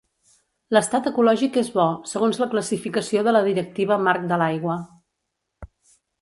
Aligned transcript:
L'estat 0.75 1.09
ecològic 1.09 1.59
és 1.61 1.69
bo, 1.75 1.85
segons 2.11 2.39
la 2.43 2.47
classificació 2.55 3.23
de 3.29 3.35
la 3.37 3.43
Directiva 3.49 3.99
Marc 4.09 4.27
de 4.33 4.41
l'Aigua. 4.45 4.79